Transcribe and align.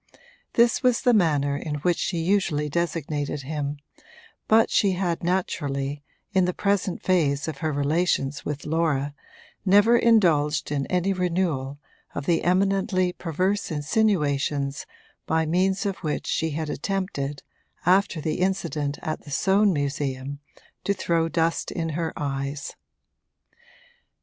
This 0.53 0.81
was 0.81 1.03
the 1.03 1.13
manner 1.13 1.55
in 1.55 1.75
which 1.75 1.99
she 1.99 2.17
usually 2.17 2.69
designated 2.69 3.43
him, 3.43 3.77
but 4.47 4.71
she 4.71 4.93
had 4.93 5.23
naturally, 5.23 6.01
in 6.33 6.45
the 6.45 6.55
present 6.55 7.03
phase 7.03 7.47
of 7.47 7.59
her 7.59 7.71
relations 7.71 8.43
with 8.43 8.65
Laura, 8.65 9.13
never 9.63 9.95
indulged 9.95 10.71
in 10.71 10.87
any 10.87 11.13
renewal 11.13 11.77
of 12.15 12.25
the 12.25 12.43
eminently 12.43 13.13
perverse 13.13 13.69
insinuations 13.69 14.87
by 15.27 15.45
means 15.45 15.85
of 15.85 15.97
which 15.97 16.25
she 16.25 16.49
had 16.49 16.67
attempted, 16.67 17.43
after 17.85 18.19
the 18.19 18.39
incident 18.39 18.97
at 19.03 19.21
the 19.21 19.29
Soane 19.29 19.71
Museum, 19.71 20.39
to 20.83 20.95
throw 20.95 21.29
dust 21.29 21.69
in 21.69 21.89
her 21.89 22.11
eyes. 22.17 22.75